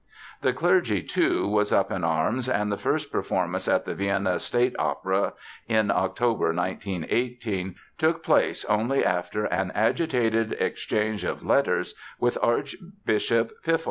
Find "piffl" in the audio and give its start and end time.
13.63-13.79